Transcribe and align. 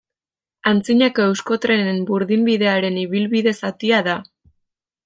Antzinako 0.71 1.27
Euskotrenen 1.33 2.01
burdinbidearen 2.09 2.99
ibilbide 3.07 3.57
zatia 3.63 4.03
da. 4.11 4.19